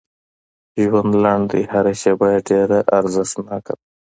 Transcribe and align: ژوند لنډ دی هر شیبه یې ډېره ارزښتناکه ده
ژوند 0.83 1.13
لنډ 1.23 1.45
دی 1.51 1.63
هر 1.71 1.85
شیبه 2.01 2.27
یې 2.33 2.39
ډېره 2.49 2.79
ارزښتناکه 2.97 3.73
ده 3.79 3.83